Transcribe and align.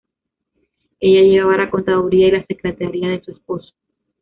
Ella 0.99 1.21
llevaba 1.29 1.57
la 1.57 1.69
contaduría 1.69 2.29
y 2.29 2.31
la 2.31 2.45
secretaría 2.47 3.09
de 3.09 3.21
su 3.21 3.33
esposo. 3.33 3.71